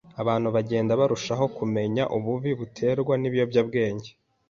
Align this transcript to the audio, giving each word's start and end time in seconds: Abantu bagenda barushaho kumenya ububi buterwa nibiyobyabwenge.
Abantu 0.21 0.47
bagenda 0.55 0.99
barushaho 0.99 1.45
kumenya 1.57 2.03
ububi 2.17 2.51
buterwa 2.59 3.13
nibiyobyabwenge. 3.17 4.09